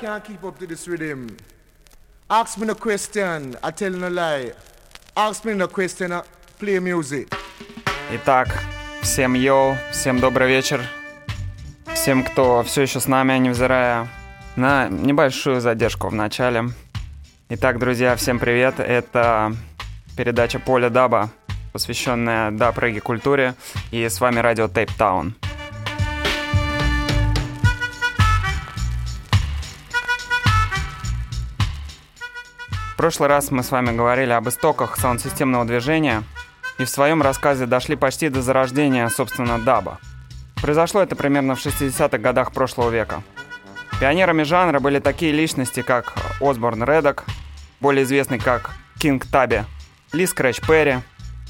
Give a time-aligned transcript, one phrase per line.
[0.00, 1.36] can't keep up to this rhythm.
[2.30, 4.52] Ask me no question, I tell no lie.
[5.16, 6.22] Ask me no question, I
[6.58, 7.28] play music.
[8.12, 8.48] Итак,
[9.02, 10.80] всем йоу, всем добрый вечер.
[11.94, 14.08] Всем, кто все еще с нами, невзирая
[14.56, 16.70] на небольшую задержку в начале.
[17.48, 18.78] Итак, друзья, всем привет.
[18.78, 19.52] Это
[20.16, 21.30] передача «Поле даба»,
[21.72, 23.54] посвященная даб регги культуре.
[23.90, 25.34] И с вами радио Tape Town.
[32.98, 36.24] Прошлый раз мы с вами говорили об истоках саунд-системного движения
[36.80, 40.00] и в своем рассказе дошли почти до зарождения, собственно, даба.
[40.60, 43.22] Произошло это примерно в 60-х годах прошлого века.
[44.00, 47.24] Пионерами жанра были такие личности, как Осборн Редок,
[47.80, 49.62] более известный как Кинг Таби,
[50.12, 50.98] Ли Скрэч Перри,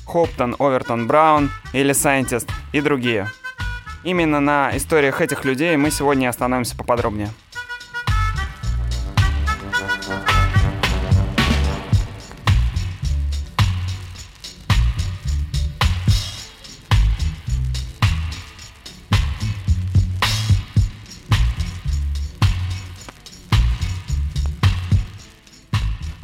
[0.07, 3.27] Хоптон Овертон Браун или Сайентист и другие.
[4.05, 7.31] Именно на историях этих людей мы сегодня остановимся поподробнее.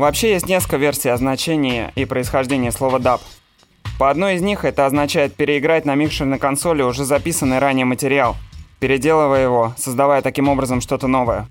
[0.05, 3.23] Вообще есть несколько версий о значении и происхождении слова «даб».
[3.99, 8.37] По одной из них это означает переиграть на микшерной консоли уже записанный ранее материал,
[8.81, 11.49] переделывая его, создавая таким образом что-то новое.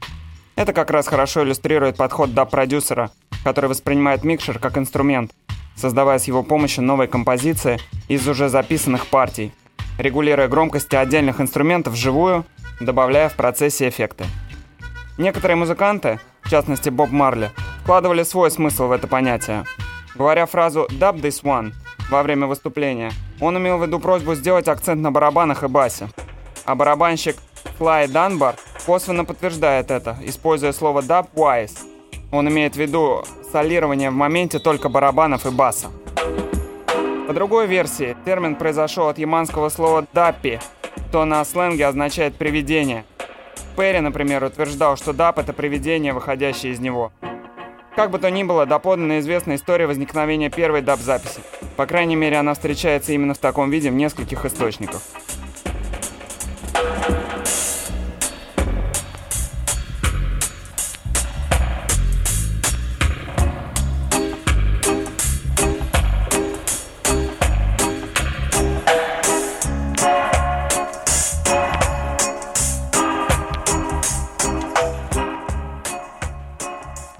[0.55, 3.09] Это как раз хорошо иллюстрирует подход даб-продюсера,
[3.43, 5.31] который воспринимает микшер как инструмент,
[5.75, 9.51] создавая с его помощью новые композиции из уже записанных партий,
[9.97, 12.45] регулируя громкости отдельных инструментов вживую,
[12.79, 14.25] добавляя в процессе эффекты.
[15.17, 17.49] Некоторые музыканты, в частности Боб Марли,
[17.83, 19.65] вкладывали свой смысл в это понятие.
[20.15, 21.73] Говоря фразу «dub this one»
[22.09, 23.11] во время выступления,
[23.41, 26.07] он имел в виду просьбу сделать акцент на барабанах и басе.
[26.65, 27.35] А барабанщик
[27.77, 28.55] Флай Данбар
[28.85, 31.77] косвенно подтверждает это, используя слово «dub wise».
[32.31, 35.87] Он имеет в виду солирование в моменте только барабанов и баса.
[37.27, 40.61] По другой версии, термин произошел от яманского слова «даппи»,
[41.09, 43.03] что на сленге означает «привидение».
[43.75, 47.11] Перри, например, утверждал, что дап— это привидение, выходящее из него.
[47.95, 51.41] Как бы то ни было, доподлинно известна история возникновения первой даб-записи.
[51.77, 55.01] По крайней мере, она встречается именно в таком виде в нескольких источниках.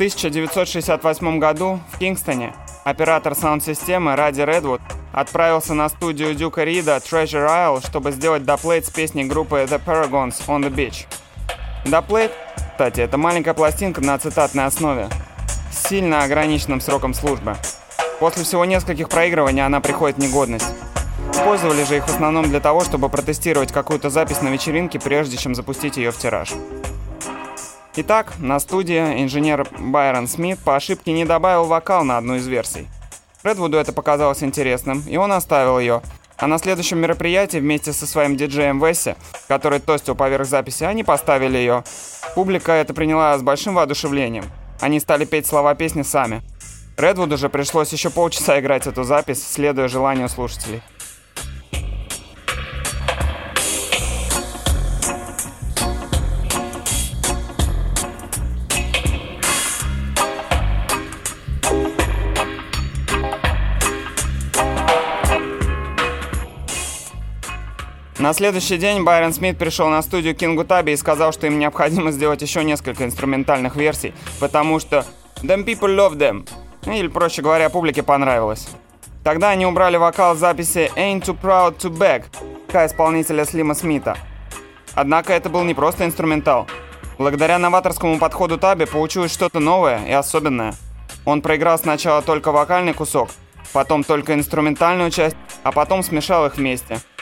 [0.04, 2.54] 1968 году в Кингстоне
[2.84, 4.82] оператор саунд-системы Ради Редвуд
[5.14, 10.46] отправился на студию Дюка Рида Treasure Isle, чтобы сделать доплейт с песней группы The Paragons
[10.48, 11.06] on the Beach.
[11.86, 12.34] Доплейт,
[12.72, 15.08] кстати, это маленькая пластинка на цитатной основе
[15.72, 17.56] с сильно ограниченным сроком службы.
[18.20, 20.68] После всего нескольких проигрываний она приходит в негодность.
[21.32, 25.56] Использовали же их в основном для того, чтобы протестировать какую-то запись на вечеринке, прежде чем
[25.56, 26.50] запустить ее в тираж.
[27.96, 32.88] Итак, на студии инженер Байрон Смит по ошибке не добавил вокал на одну из версий.
[33.44, 36.02] Редвуду это показалось интересным, и он оставил ее.
[36.38, 39.14] А на следующем мероприятии вместе со своим диджеем Весси,
[39.48, 41.84] который тостил поверх записи, они поставили ее.
[42.34, 44.46] Публика это приняла с большим воодушевлением.
[44.82, 46.42] Они стали петь слова песни сами.
[46.98, 50.82] Редвуду же пришлось еще полчаса играть эту запись, следуя желанию слушателей.
[68.24, 72.10] На следующий день Байрон Смит пришел на студию Кингу Таби и сказал, что им необходимо
[72.10, 75.06] сделать еще несколько инструментальных версий, потому что
[75.42, 76.48] «them people love them»,
[76.86, 78.70] или, проще говоря, публике понравилось.
[79.26, 82.24] Тогда они убрали вокал записи «Ain't too proud to beg»
[82.86, 84.18] исполнителя Слима Смита.
[84.94, 86.66] Однако это был не просто инструментал.
[87.18, 90.76] Благодаря новаторскому подходу Таби получилось что-то новое и особенное.
[91.26, 93.32] Он проиграл сначала только вокальный кусок,
[93.74, 97.02] потом только инструментальную часть, а потом смешал их вместе–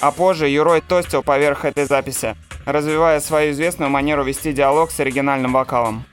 [0.00, 5.52] а позже Юрой тостил поверх этой записи, развивая свою известную манеру вести диалог с оригинальным
[5.52, 6.04] вокалом.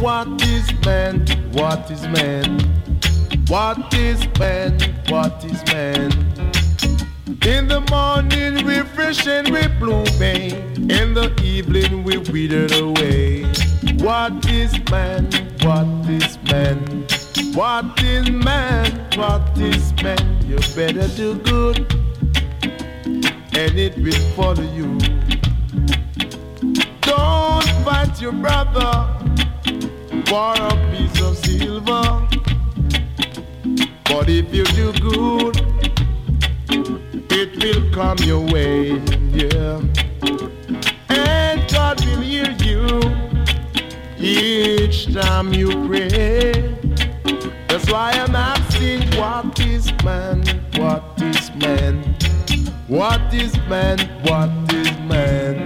[0.00, 2.58] What is man, what is man,
[3.48, 4.78] what is man,
[5.08, 6.25] what is man.
[7.46, 10.50] In the morning we fresh and we blooming.
[10.90, 13.44] In the evening we withered away.
[14.02, 15.30] What is man?
[15.62, 17.06] What is man?
[17.54, 18.90] What is man?
[19.14, 20.44] What is man?
[20.48, 21.78] You better do good,
[23.54, 24.98] and it will follow you.
[27.02, 29.06] Don't fight your brother
[30.26, 32.26] for a piece of silver.
[34.04, 35.65] But if you do good,
[37.38, 38.92] it will come your way,
[39.30, 39.82] yeah.
[41.10, 42.98] And God will hear you
[44.18, 46.52] each time you pray.
[47.68, 50.44] That's why I'm asking, what is man?
[50.76, 52.02] What is man?
[52.88, 53.98] What is man?
[54.22, 55.60] What is man?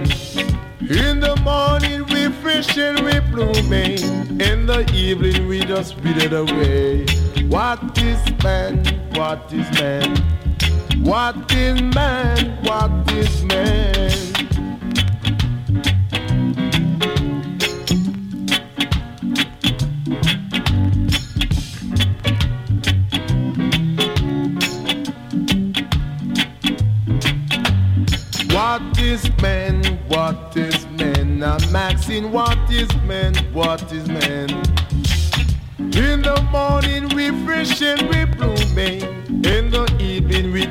[0.81, 3.97] In the morning we fresh and we blooming.
[4.41, 7.05] In the evening we just beat away.
[7.47, 8.83] What is man?
[9.13, 10.40] What is man?
[11.03, 12.63] What is man?
[12.63, 14.11] What is man?
[28.51, 29.83] What is man?
[30.07, 31.43] What is man?
[31.43, 33.35] I'm what is man?
[33.53, 34.49] What is man?
[35.79, 39.01] In the morning we fresh and we blooming.
[39.43, 39.90] In the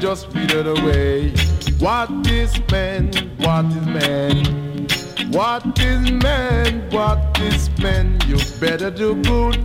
[0.00, 1.31] just fade it away.
[1.79, 3.12] What is man?
[3.37, 4.88] What is man?
[5.31, 6.91] What is man?
[6.91, 8.19] What is man?
[8.26, 9.56] You better do good,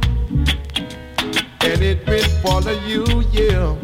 [1.61, 3.77] and it will follow you, yeah.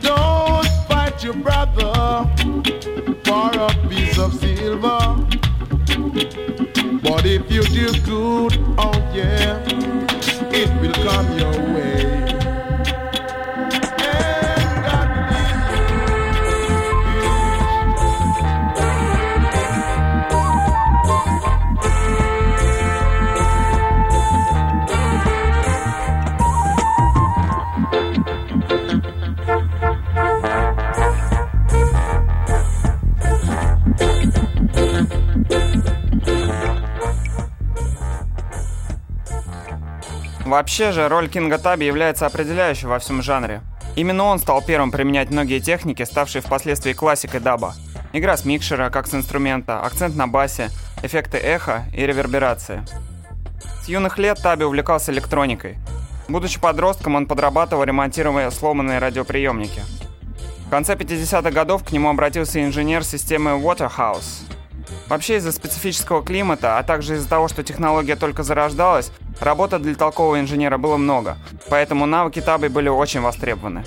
[0.00, 1.92] Don't fight your brother
[3.24, 5.14] for a piece of silver.
[7.02, 9.62] But if you do good, oh yeah,
[10.52, 12.27] it will come your way.
[40.48, 43.60] Вообще же, роль Кинга Таби является определяющей во всем жанре.
[43.96, 47.74] Именно он стал первым применять многие техники, ставшие впоследствии классикой даба.
[48.14, 50.70] Игра с микшера, как с инструмента, акцент на басе,
[51.02, 52.82] эффекты эха и реверберации.
[53.82, 55.76] С юных лет Таби увлекался электроникой.
[56.28, 59.82] Будучи подростком, он подрабатывал, ремонтируя сломанные радиоприемники.
[60.66, 64.44] В конце 50-х годов к нему обратился инженер системы Waterhouse.
[65.08, 70.40] Вообще из-за специфического климата, а также из-за того, что технология только зарождалась, работы для толкового
[70.40, 71.36] инженера было много,
[71.68, 73.84] поэтому навыки Таби были очень востребованы.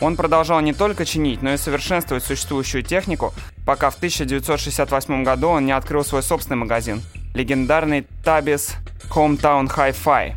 [0.00, 3.32] Он продолжал не только чинить, но и совершенствовать существующую технику,
[3.64, 7.02] пока в 1968 году он не открыл свой собственный магазин,
[7.34, 8.74] легендарный Tabis
[9.10, 10.34] Hometown Hi-Fi.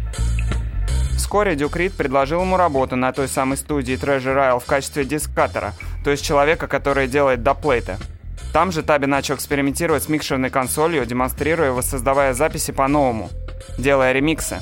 [1.18, 6.12] Вскоре Дюк предложил ему работу на той самой студии Treasure Isle в качестве дискатора, то
[6.12, 7.98] есть человека, который делает доплейты.
[8.54, 13.30] Там же Таби начал экспериментировать с микшерной консолью, демонстрируя и воссоздавая записи по-новому,
[13.78, 14.60] делая ремиксы.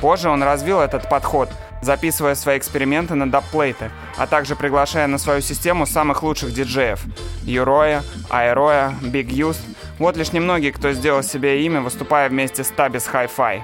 [0.00, 1.48] Позже он развил этот подход,
[1.80, 7.00] записывая свои эксперименты на дабплейты, а также приглашая на свою систему самых лучших диджеев–
[7.42, 9.60] Юроя, Аэроя, Биг Юст.
[9.98, 13.62] Вот лишь немногие, кто сделал себе имя, выступая вместе с Табис Hi-Fi.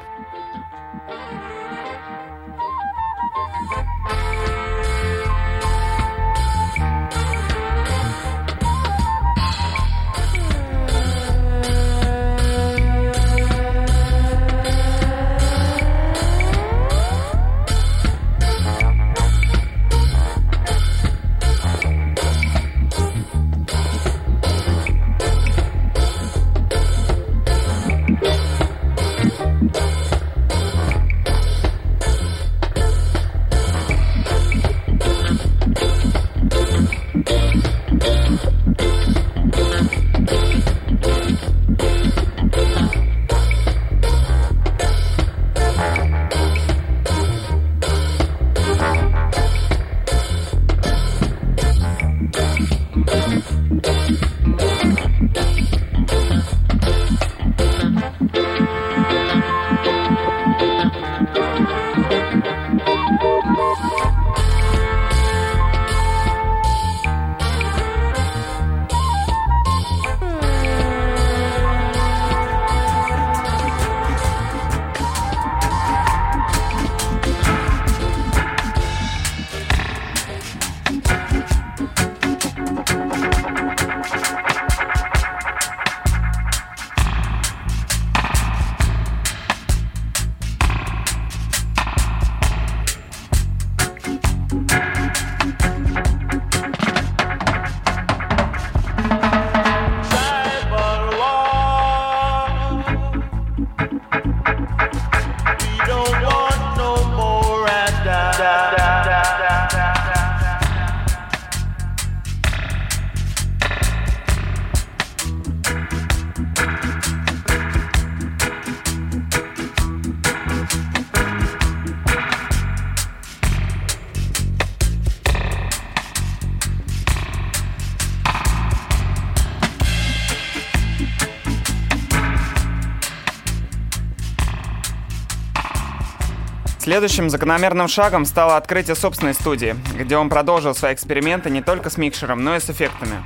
[136.95, 141.97] Следующим закономерным шагом стало открытие собственной студии, где он продолжил свои эксперименты не только с
[141.97, 143.25] микшером, но и с эффектами.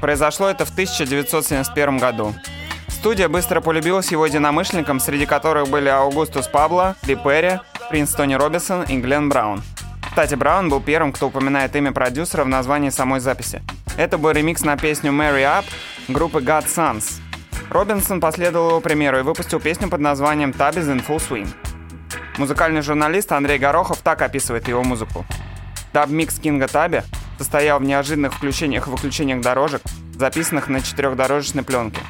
[0.00, 2.34] Произошло это в 1971 году.
[2.88, 8.84] Студия быстро полюбилась его единомышленникам, среди которых были Аугустус Пабло, Ли Перри, Принц Тони Робинсон
[8.84, 9.62] и Глен Браун.
[10.08, 13.60] Кстати, Браун был первым, кто упоминает имя продюсера в названии самой записи.
[13.98, 15.66] Это был ремикс на песню «Marry Up»
[16.08, 17.20] группы God Sons.
[17.68, 21.71] Робинсон последовал его примеру и выпустил песню под названием «Tabbies in Full Swing».
[22.38, 25.26] Музыкальный журналист Андрей Горохов так описывает его музыку.
[25.92, 27.02] Даб-микс Кинга Таби
[27.36, 29.82] состоял в неожиданных включениях и выключениях дорожек,
[30.16, 32.00] записанных на четырехдорожечной пленке.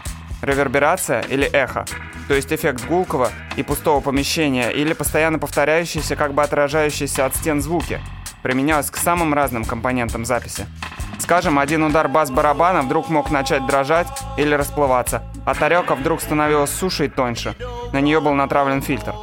[0.42, 1.86] Реверберация или эхо,
[2.28, 7.60] то есть эффект гулкого и пустого помещения или постоянно повторяющиеся, как бы отражающиеся от стен
[7.60, 8.00] звуки,
[8.42, 10.66] применялась к самым разным компонентам записи.
[11.18, 17.06] Скажем, один удар бас-барабана вдруг мог начать дрожать или расплываться, а тарелка вдруг становилась суше
[17.06, 17.54] и тоньше.
[17.92, 19.14] На нее был натравлен фильтр.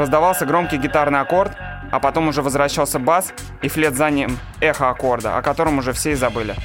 [0.00, 1.52] Раздавался громкий гитарный аккорд,
[1.92, 6.12] а потом уже возвращался бас и вслед за ним эхо аккорда, о котором уже все
[6.12, 6.56] и забыли.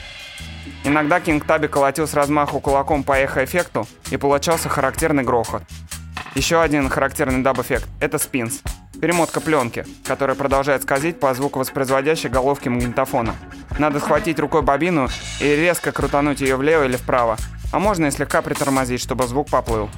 [0.86, 5.63] Иногда Кинг Таби колотил с размаху кулаком по эхо-эффекту и получался характерный грохот.
[6.34, 8.62] Еще один характерный даб-эффект— это spins.
[9.01, 13.36] Перемотка пленки, которая продолжает скользить по звуковоспроизводящей головке магнитофона.
[13.77, 15.10] Надо схватить рукой бобину
[15.42, 17.36] и резко крутануть ее влево или вправо,
[17.74, 19.89] а можно и слегка притормозить, чтобы звук поплыл.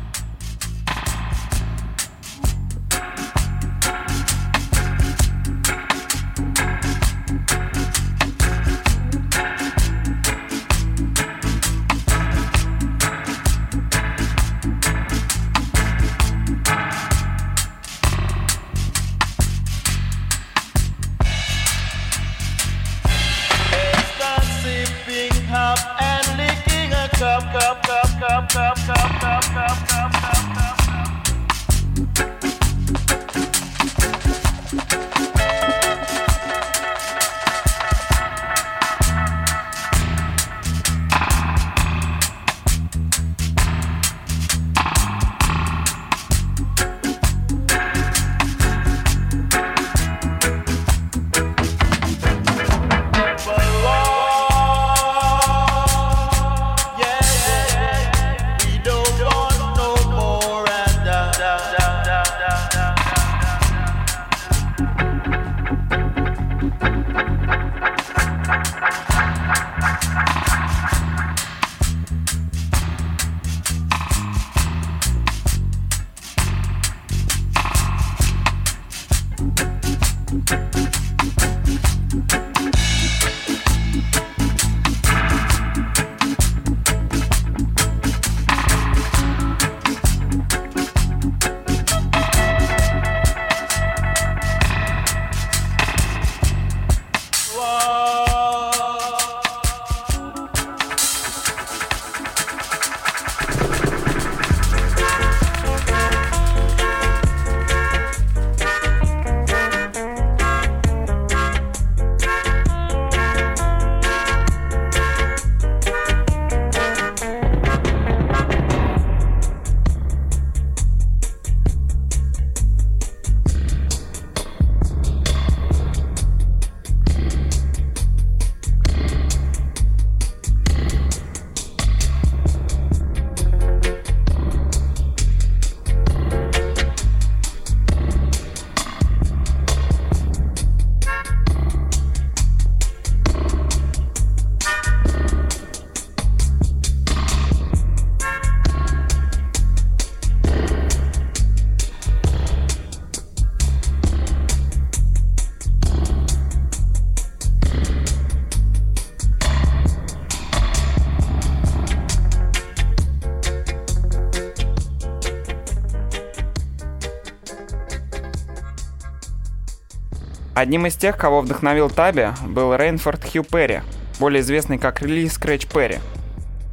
[170.57, 173.81] Одним из тех, кого вдохновил Таби, был Рейнфорд Хью Перри,
[174.19, 175.99] более известный как Релиз Скретч Перри.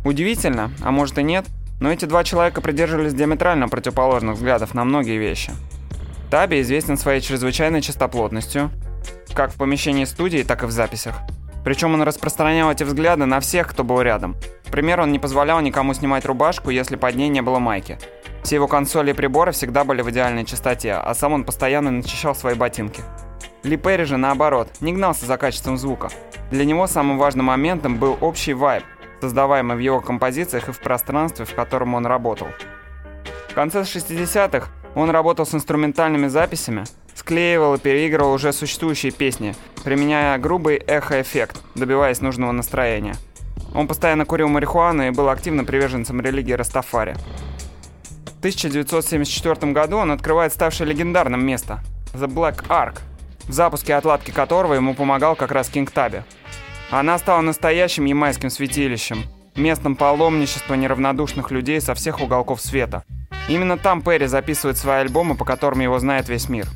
[0.06, 1.44] Удивительно, а может и нет,
[1.80, 5.52] но эти два человека придерживались диаметрально противоположных взглядов на многие вещи.
[6.30, 8.70] Таби известен своей чрезвычайной чистоплотностью,
[9.34, 11.16] как в помещении студии, так и в записях.
[11.62, 14.36] Причем он распространял эти взгляды на всех, кто был рядом.
[14.64, 17.98] Например, он не позволял никому снимать рубашку, если под ней не было майки.
[18.44, 22.34] Все его консоли и приборы всегда были в идеальной чистоте, а сам он постоянно начищал
[22.34, 23.02] свои ботинки.
[23.62, 26.10] Ли Перри же, наоборот, не гнался за качеством звука.
[26.50, 28.84] Для него самым важным моментом был общий вайб,
[29.20, 32.48] создаваемый в его композициях и в пространстве, в котором он работал.
[33.48, 40.36] В конце 60-х он работал с инструментальными записями, склеивал и переигрывал уже существующие песни, применяя
[40.38, 43.14] грубый эхо-эффект, добиваясь нужного настроения.
[43.74, 47.14] Он постоянно курил марихуану и был активно приверженцем религии Растафари.
[48.26, 51.80] В 1974 году он открывает ставшее легендарным место–
[52.12, 52.98] The Black Ark,
[53.48, 56.22] в запуске отладки которого ему помогал как раз Кинг Таби.
[56.90, 59.24] Она стала настоящим ямайским святилищем,
[59.56, 63.04] местом паломничества неравнодушных людей со всех уголков света.
[63.48, 66.66] Именно там Перри записывает свои альбомы, по которым его знает весь мир.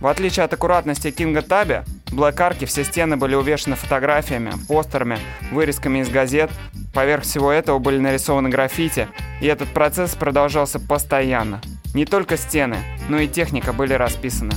[0.00, 5.18] В отличие от аккуратности Кинга Таби, в Блэк Арке все стены были увешаны фотографиями, постерами,
[5.50, 6.50] вырезками из газет.
[6.94, 9.08] Поверх всего этого были нарисованы граффити,
[9.40, 11.60] и этот процесс продолжался постоянно.
[11.94, 14.52] Не только стены, но и техника были расписаны.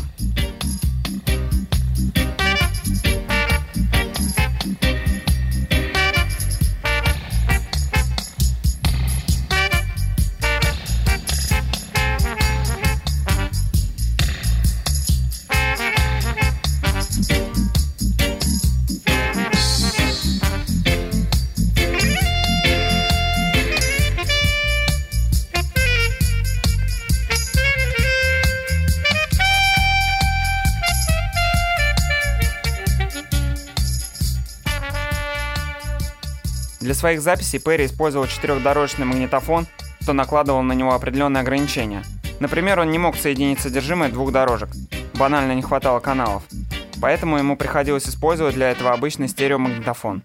[37.01, 39.65] Своих записей Перри использовал четырехдорожный магнитофон,
[40.01, 42.03] что накладывал на него определенные ограничения.
[42.39, 44.69] Например, он не мог соединить содержимое двух дорожек.
[45.15, 46.43] Банально не хватало каналов.
[47.01, 50.21] Поэтому ему приходилось использовать для этого обычный стереомагнитофон.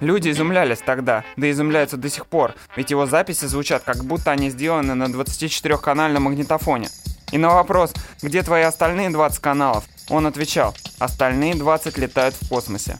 [0.00, 4.50] Люди изумлялись тогда, да изумляются до сих пор, ведь его записи звучат, как будто они
[4.50, 6.90] сделаны на 24-канальном магнитофоне.
[7.32, 12.98] И на вопрос, где твои остальные 20 каналов, он отвечал, остальные 20 летают в космосе.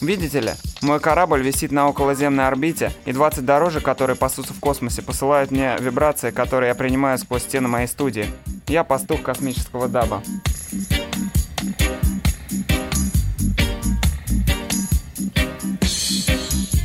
[0.00, 5.00] Видите ли, мой корабль висит на околоземной орбите, и 20 дорожек, которые пасутся в космосе,
[5.00, 8.26] посылают мне вибрации, которые я принимаю сквозь стены моей студии.
[8.66, 10.22] Я пастух космического даба.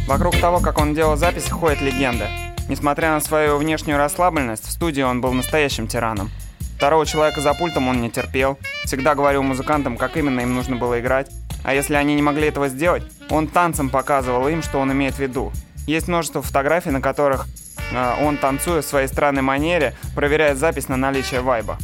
[0.07, 2.27] Вокруг того, как он делал записи, ходят легенды.
[2.69, 6.29] Несмотря на свою внешнюю расслабленность, в студии он был настоящим тираном.
[6.77, 10.99] Второго человека за пультом он не терпел, всегда говорил музыкантам, как именно им нужно было
[10.99, 11.29] играть,
[11.63, 15.19] а если они не могли этого сделать, он танцем показывал им, что он имеет в
[15.19, 15.51] виду.
[15.87, 17.47] Есть множество фотографий, на которых
[17.91, 21.77] э, он, танцуя в своей странной манере, проверяет запись на наличие вайба.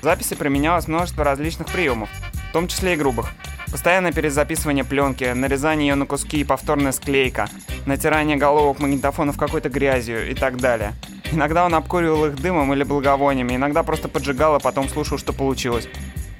[0.00, 2.08] В записи применялось множество различных приемов,
[2.50, 3.30] в том числе и грубых.
[3.70, 7.48] Постоянное перезаписывание пленки, нарезание ее на куски и повторная склейка,
[7.84, 10.92] натирание головок магнитофонов какой-то грязью и так далее.
[11.32, 15.88] Иногда он обкуривал их дымом или благовониями, иногда просто поджигал, а потом слушал, что получилось.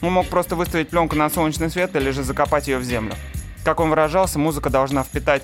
[0.02, 3.14] Он мог просто выставить пленку на солнечный свет или же закопать ее в землю.
[3.64, 5.42] Как он выражался, музыка должна впитать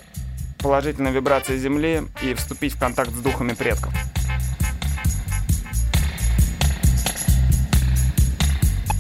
[0.58, 3.92] положительные вибрации Земли и вступить в контакт с духами предков.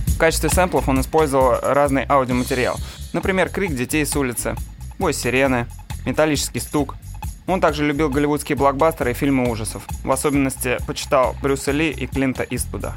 [0.08, 2.78] В качестве сэмплов он использовал разный аудиоматериал.
[3.12, 4.56] Например, крик детей с улицы,
[4.98, 5.66] бой сирены,
[6.04, 6.96] металлический стук.
[7.46, 9.82] Он также любил голливудские блокбастеры и фильмы ужасов.
[10.04, 12.94] В особенности почитал Брюса Ли и Клинта Иствуда.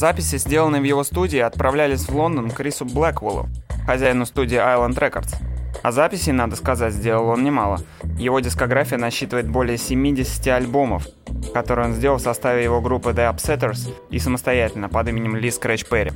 [0.00, 3.50] Записи, сделанные в его студии, отправлялись в Лондон Крису Блэквеллу.
[3.84, 5.34] хозяину студии Island Records.
[5.82, 7.80] А записей, надо сказать, сделал он немало.
[8.16, 11.06] Его дискография насчитывает более 70 альбомов,
[11.52, 15.84] которые он сделал в составе его группы The Upsetters и самостоятельно под именем Ли Скрэч
[15.84, 16.12] Перри.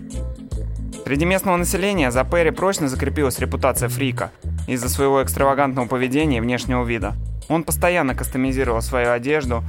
[1.05, 4.31] Среди местного населения за Перри прочно закрепилась репутация фрика
[4.67, 7.17] из-за своего экстравагантного поведения и внешнего вида.
[7.51, 9.63] Он постоянно кастомизировал свою одежду,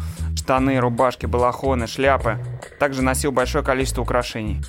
[0.45, 2.37] штаны, рубашки, балахоны, шляпы.
[2.79, 4.61] Также носил большое количество украшений.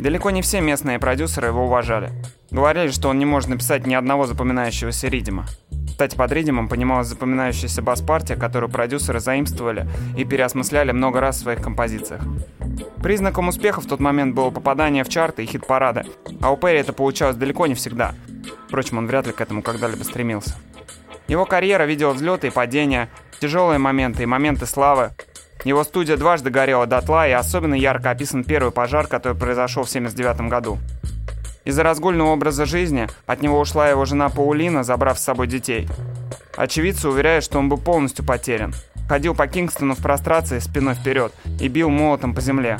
[0.00, 2.10] Далеко не все местные продюсеры его уважали.
[2.50, 5.46] Говорили, что он не может написать ни одного запоминающегося ридима.
[5.86, 11.62] Кстати, под ридимом понималась запоминающаяся бас-партия, которую продюсеры заимствовали и переосмысляли много раз в своих
[11.62, 12.22] композициях.
[13.00, 16.04] Признаком успеха в тот момент было попадание в чарты и хит-парады,
[16.40, 18.14] а у Перри это получалось далеко не всегда.
[18.66, 20.56] Впрочем, он вряд ли к этому когда-либо стремился.
[21.28, 23.08] Его карьера видела взлеты и падения,
[23.42, 25.10] тяжелые моменты и моменты славы.
[25.64, 30.48] Его студия дважды горела дотла, и особенно ярко описан первый пожар, который произошел в 1979
[30.48, 30.78] году.
[31.64, 35.88] Из-за разгульного образа жизни от него ушла его жена Паулина, забрав с собой детей.
[36.56, 38.74] Очевидцы уверяют, что он был полностью потерян.
[39.08, 42.78] Ходил по Кингстону в прострации спиной вперед и бил молотом по земле.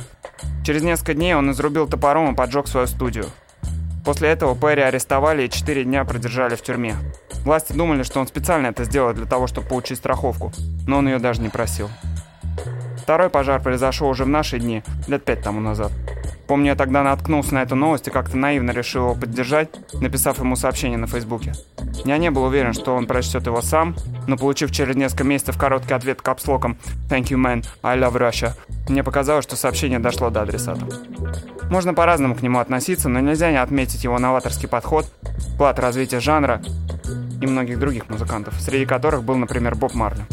[0.65, 3.27] Через несколько дней он изрубил топором и поджег свою студию.
[4.05, 6.95] После этого Перри арестовали и четыре дня продержали в тюрьме.
[7.45, 10.53] Власти думали, что он специально это сделал для того, чтобы получить страховку,
[10.87, 11.91] но он ее даже не просил.
[12.99, 15.91] Второй пожар произошел уже в наши дни, лет пять тому назад.
[16.47, 20.55] Помню, я тогда наткнулся на эту новость и как-то наивно решил его поддержать, написав ему
[20.55, 21.53] сообщение на Фейсбуке.
[22.05, 25.95] Я не был уверен, что он прочтет его сам, но получив через несколько месяцев короткий
[25.95, 26.77] ответ капслоком
[27.09, 28.53] «Thank you, man, I love Russia»,
[28.89, 30.87] мне показалось, что сообщение дошло до адресата.
[31.71, 35.07] Можно по-разному к нему относиться, но нельзя не отметить его новаторский подход,
[35.55, 36.61] вклад развития жанра
[37.43, 40.25] и многих других музыкантов, среди которых был, например, Боб Марли.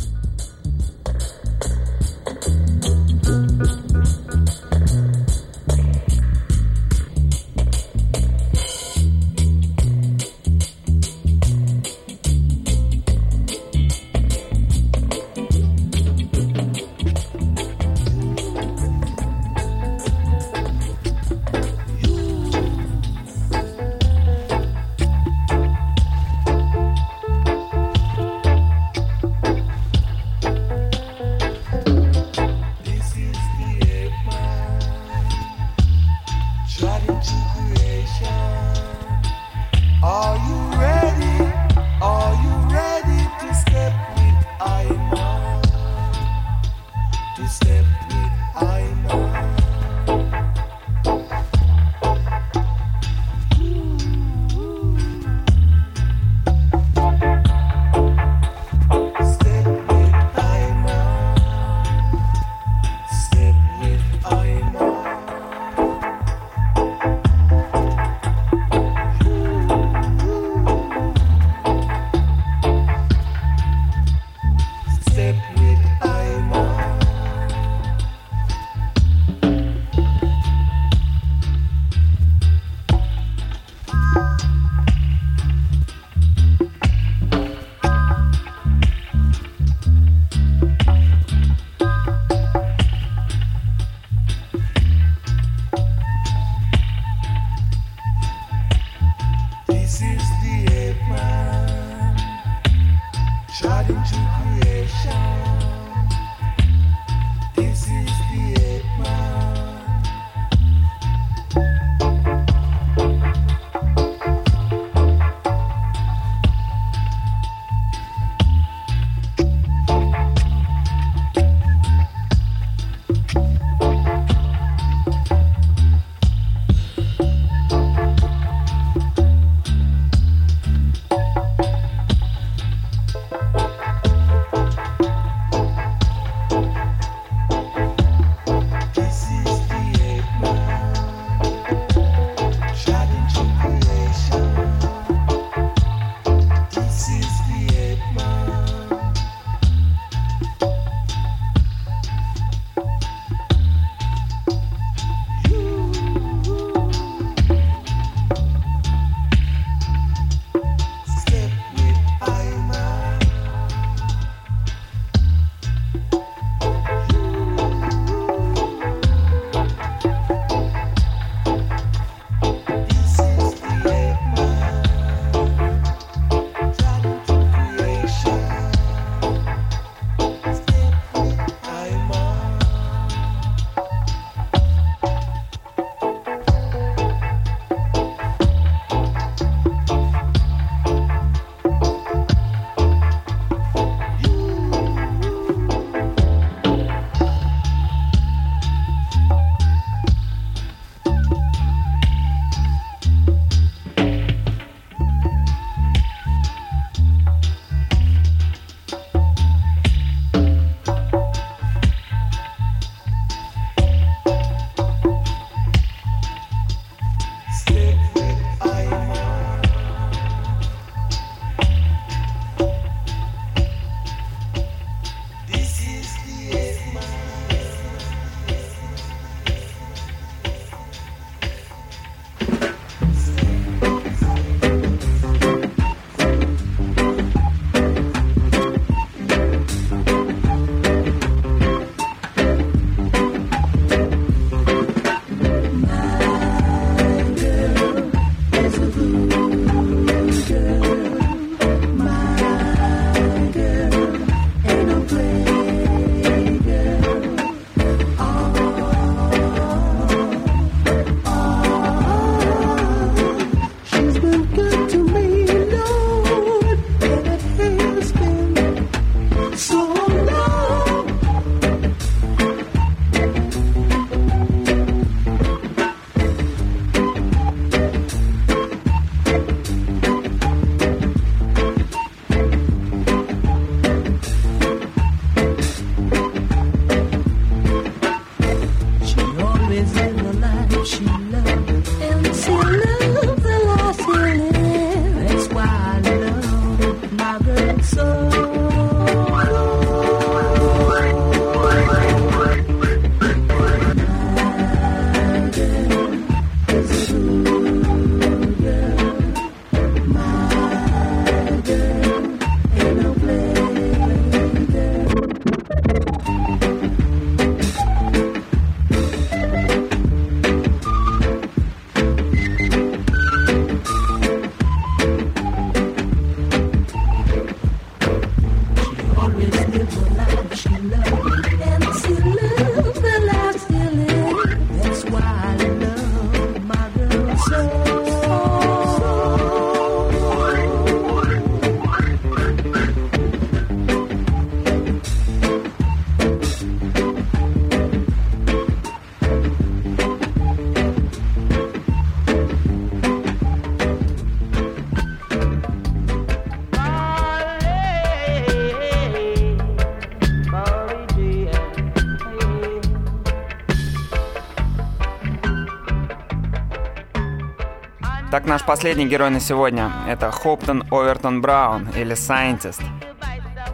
[368.50, 372.82] Наш последний герой на сегодня— это Хоптон Овертон Браун, или Scientist.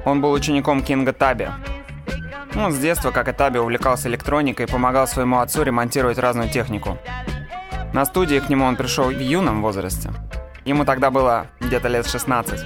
[0.04, 1.48] Он был учеником Кинга Таби.
[2.58, 6.98] Он с детства, как и Таби, увлекался электроникой и помогал своему отцу ремонтировать разную технику.
[7.94, 10.12] На студии к нему он пришел в юном возрасте.
[10.66, 12.60] Ему тогда было где-то лет 16.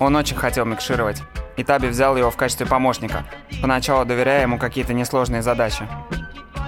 [0.00, 1.22] Он очень хотел микшировать,
[1.56, 3.22] и Таби взял его в качестве помощника,
[3.62, 5.86] поначалу доверяя ему какие-то несложные задачи.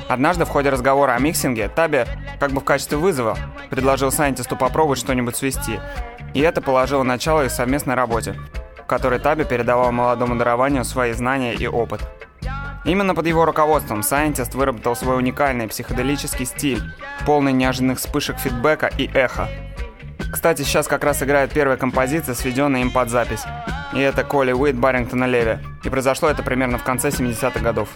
[0.09, 2.05] Однажды в ходе разговора о миксинге Таби,
[2.38, 3.37] как бы в качестве вызова,
[3.68, 5.81] предложил сайентисту попробовать что-нибудь свести,
[6.35, 8.35] и это положило начало их совместной работе,
[8.78, 12.00] в которой Таби передавал молодому дарованию свои знания и опыт.
[12.85, 16.83] Именно под его руководством Scientist выработал свой уникальный психоделический стиль,
[17.26, 19.48] полный неожиданных вспышек фидбэка и эха.
[20.33, 23.44] Кстати, сейчас как раз играет первая композиция, сведенная им под запись.
[23.94, 25.59] И это Коли Уит Баррингтона Леви.
[25.85, 27.88] И произошло это примерно в конце 70-х годов.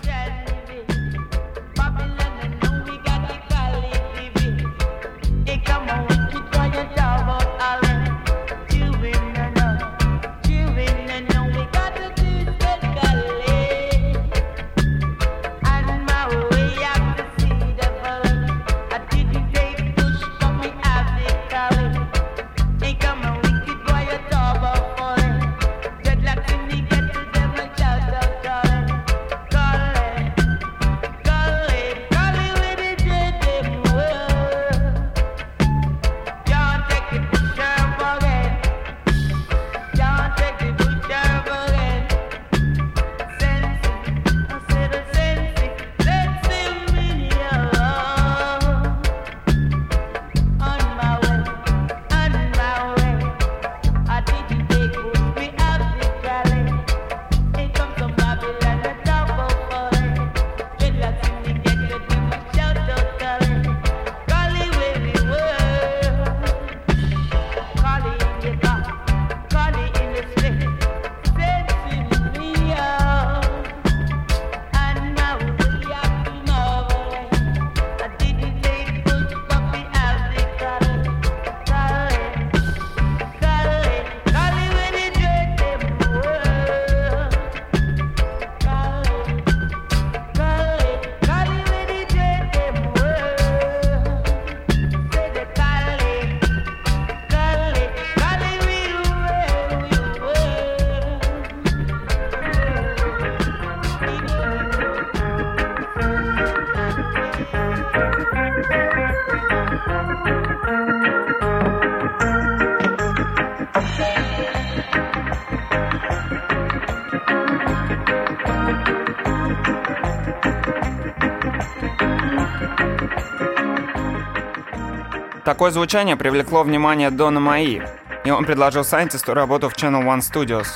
[125.62, 127.80] Такое звучание привлекло внимание Дона Маи,
[128.24, 130.66] и он предложил сайентисту работу в Channel One Studios.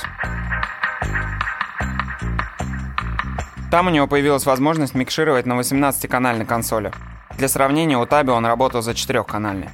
[3.69, 6.93] Там у него появилась возможность микшировать на 18-канальной консоли.
[7.37, 9.67] Для сравнения, у Таби он работал за 4-канальной.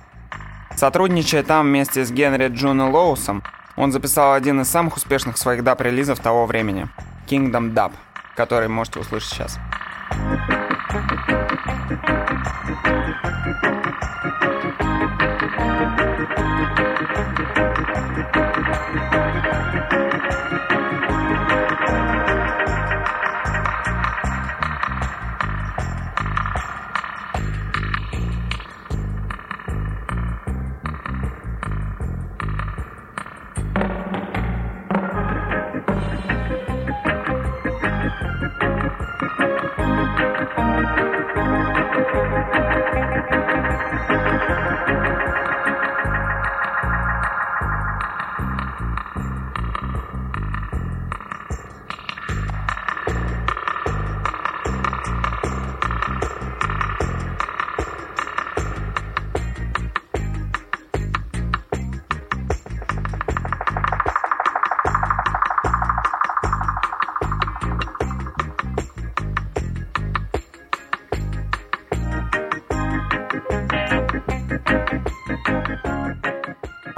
[0.76, 3.44] Сотрудничая там вместе с Генри Джунджо Лоусом,
[3.76, 6.88] он записал один из самых успешных своих даб-релизов того времени—
[7.28, 7.92] Kingdom Dub,
[8.36, 9.60] который можете услышать сейчас.
[12.02, 12.30] thank
[19.94, 20.03] you.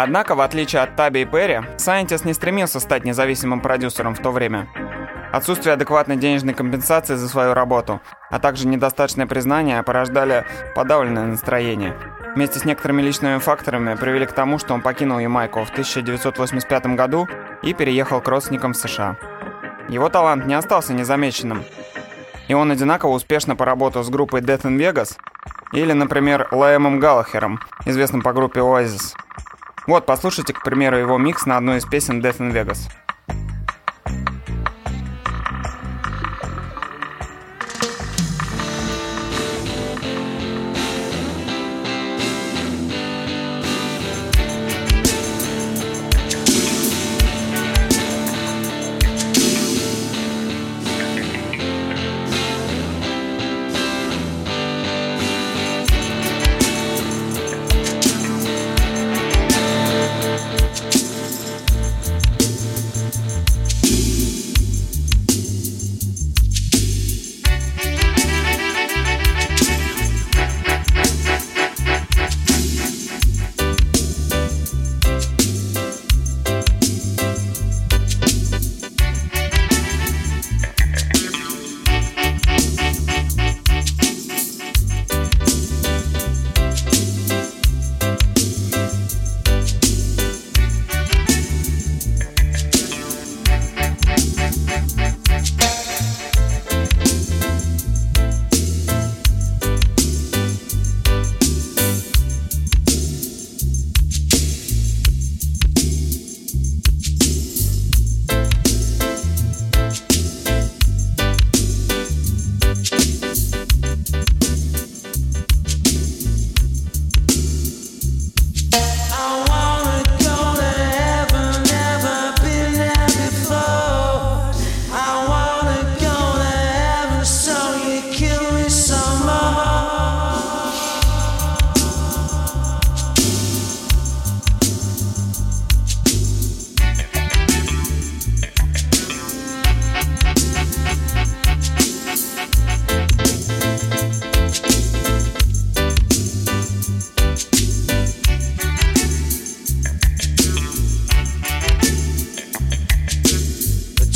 [0.06, 4.30] Однако, в отличие от Таби и Перри, Scientist не стремился стать независимым продюсером в то
[4.30, 4.68] время.
[5.32, 8.00] Отсутствие адекватной денежной компенсации за свою работу,
[8.30, 10.46] а также недостаточное признание порождали
[10.76, 11.98] подавленное настроение.
[12.36, 17.28] Вместе с некоторыми личными факторами привели к тому, что он покинул Ямайку в 1985 году
[17.64, 19.18] и переехал к родственникам в США.
[19.90, 21.64] Его талант не остался незамеченным,
[22.48, 25.18] и он одинаково успешно поработал с группой Death in Vegas
[25.72, 29.16] Или, например, Лаэмом Галлахером, известным по группе Oasis.
[29.88, 32.90] Вот, послушайте, к примеру, его микс на одну из песен Death in Vegas.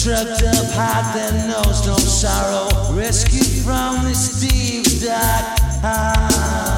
[0.01, 2.95] Trapped up, hot, that knows no sorrow.
[2.95, 5.59] Rescued from this deep dark.
[5.83, 6.68] Ah.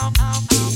[0.00, 0.69] out, out, out.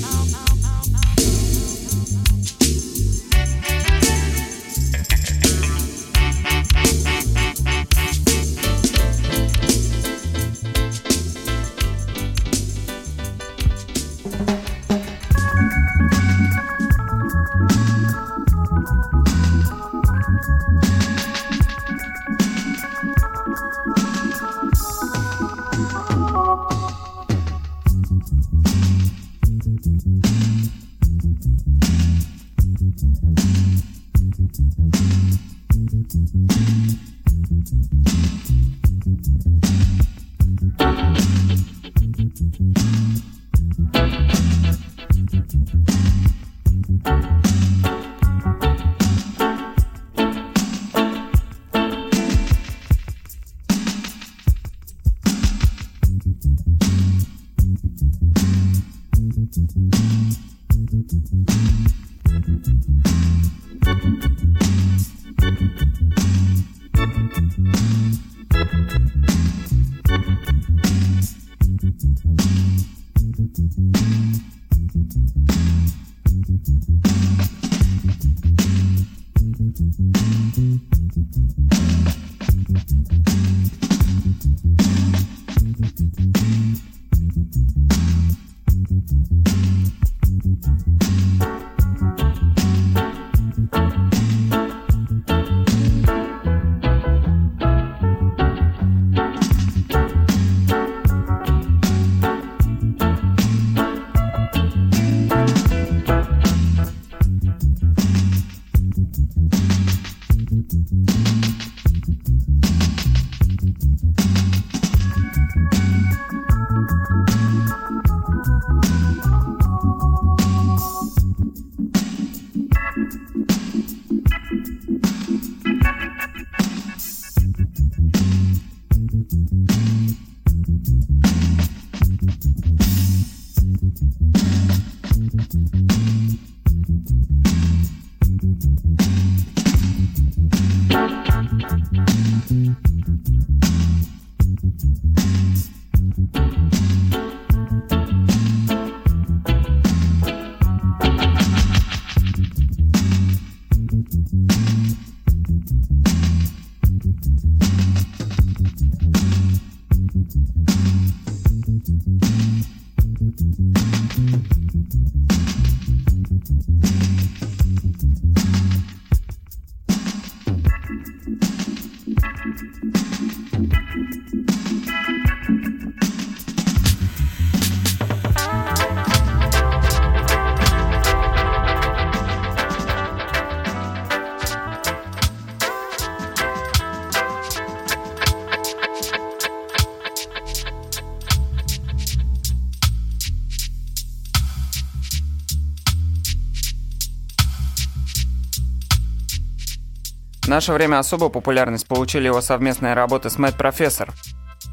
[200.55, 204.13] Наше время особую популярность получили его совместные работы с Мэтт Профессор,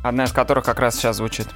[0.03, 1.47] одна из которых как раз сейчас звучит.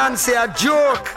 [0.00, 1.08] Nancy a joke?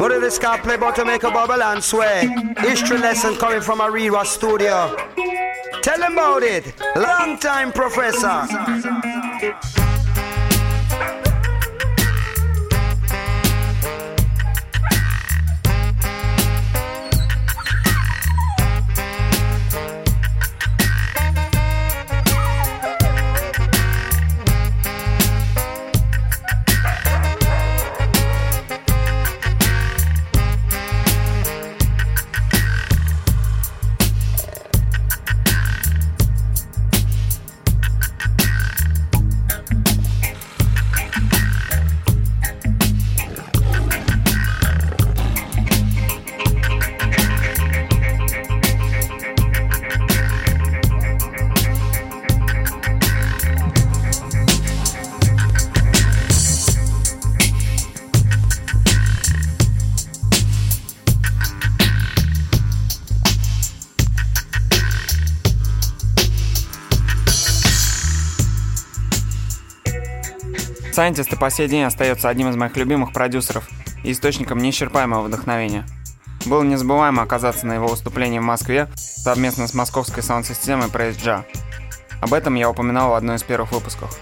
[0.00, 2.26] What did this guy play about to make a bubble and sway?
[2.56, 4.96] History lesson coming from a real studio.
[5.82, 6.72] Tell him about it.
[6.96, 8.46] Long time professor.
[70.94, 73.68] Сайентист и по сей день остается одним из моих любимых продюсеров
[74.04, 75.84] и источником неисчерпаемого вдохновения.
[76.46, 81.42] Было незабываемо оказаться на его выступлении в Москве совместно с московской саунд-системой Praise
[82.20, 84.16] Об этом я упоминал в одной из первых выпусков.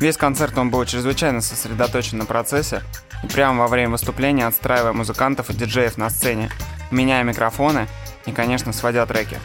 [0.00, 2.82] Весь концерт он был чрезвычайно сосредоточен на процессе
[3.22, 6.50] и прямо во время выступления отстраивая музыкантов и диджеев на сцене,
[6.90, 7.86] меняя микрофоны
[8.26, 9.38] и, конечно, сводя треки.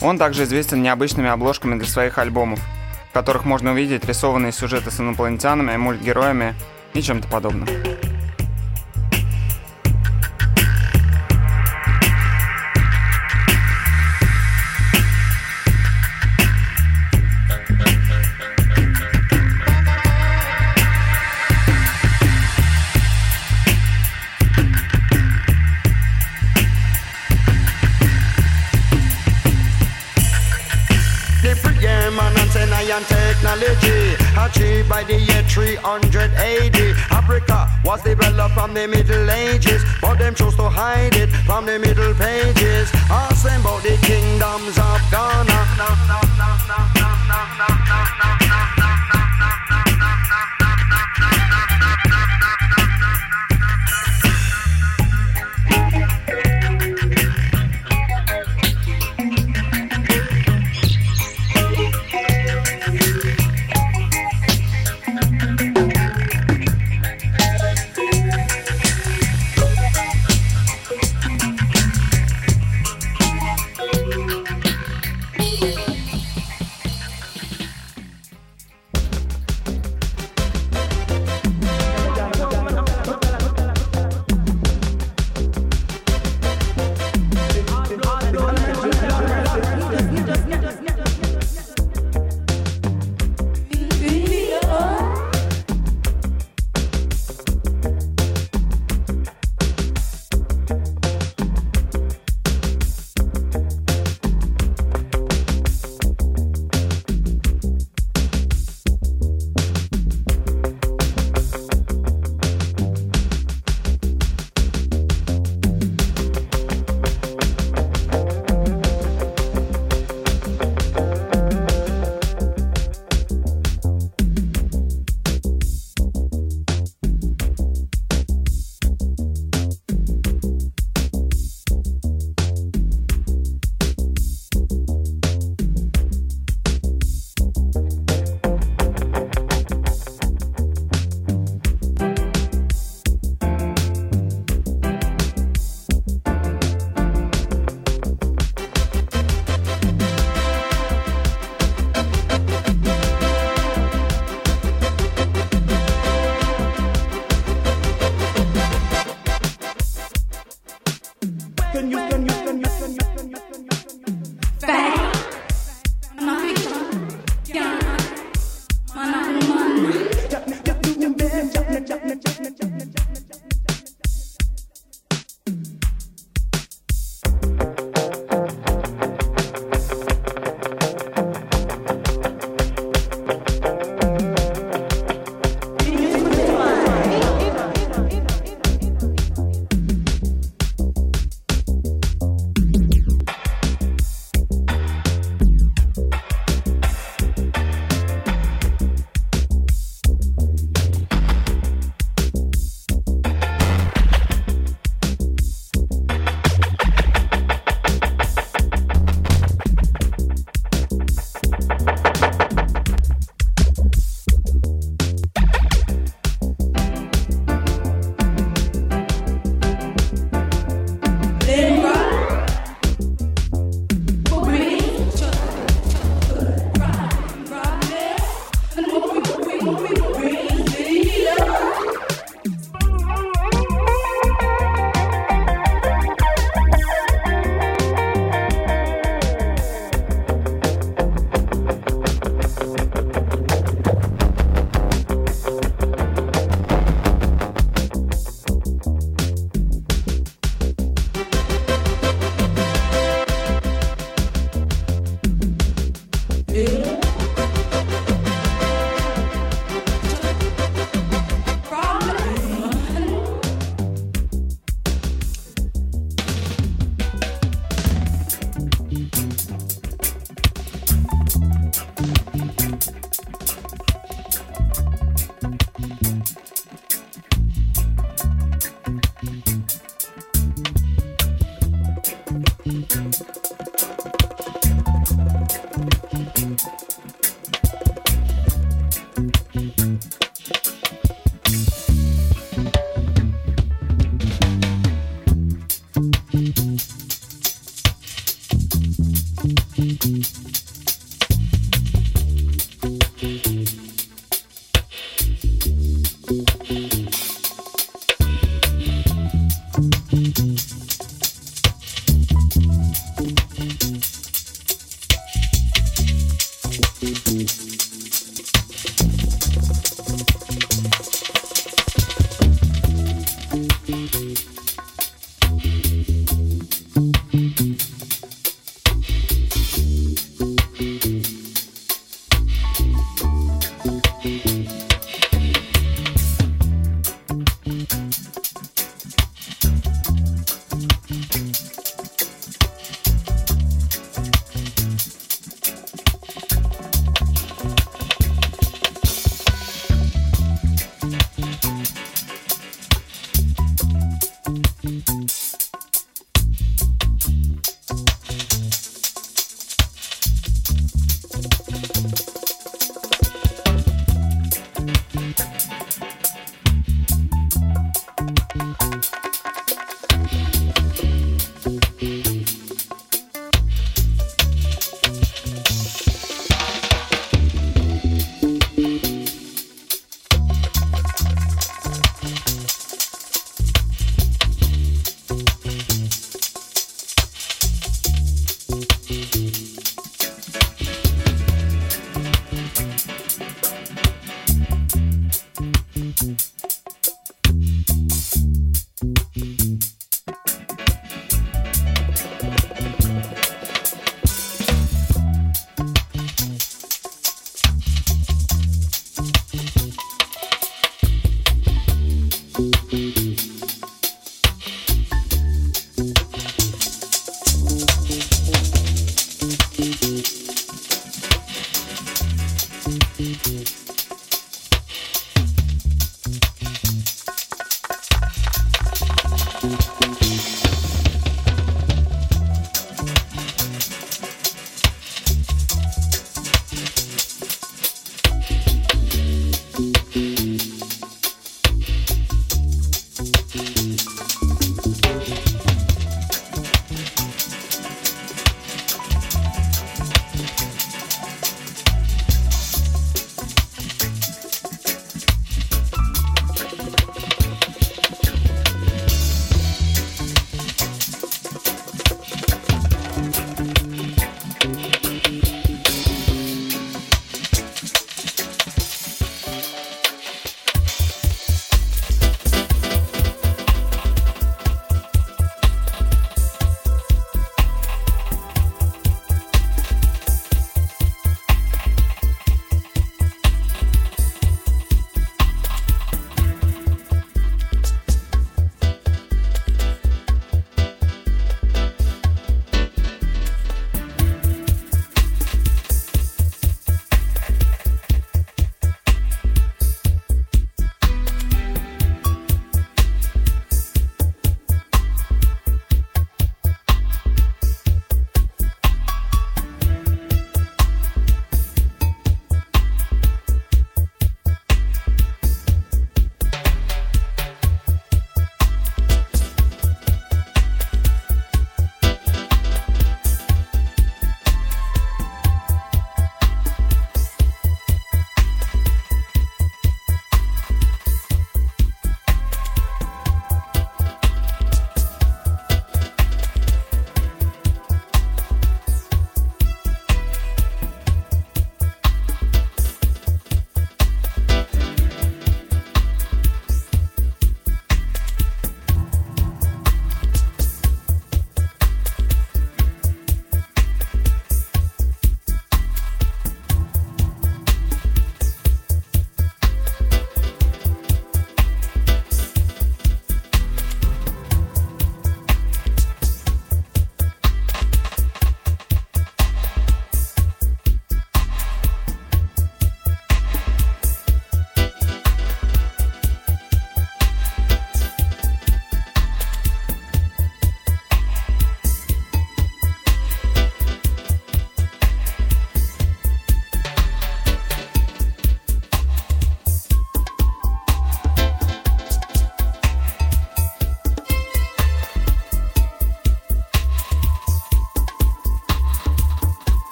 [0.00, 2.58] Он также известен необычными обложками для своих альбомов,
[3.14, 6.56] в которых можно увидеть рисованные сюжеты с инопланетянами, мультгероями
[6.94, 7.68] и чем-то подобным.
[38.74, 42.53] The Middle Ages, but them chose to hide it from the Middle Pages.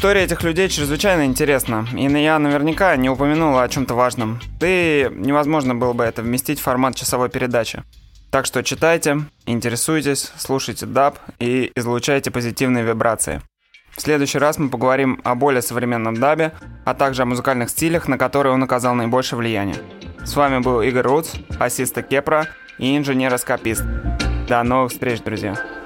[0.00, 4.40] История этих людей чрезвычайно интересна, и я наверняка не упомянула о чем-то важном.
[4.58, 7.82] Ты невозможно было бы это вместить в формат часовой передачи.
[8.30, 13.42] Так что читайте, интересуйтесь, слушайте даб и излучайте позитивные вибрации.
[13.94, 16.52] В следующий раз мы поговорим о более современном дабе,
[16.86, 19.76] а также о музыкальных стилях, на которые он оказал наибольшее влияние.
[20.24, 22.46] С вами был Игорь Рутс, ассиста Кепра
[22.78, 23.84] и инженер-эскапист.
[24.48, 25.79] До новых встреч, друзья!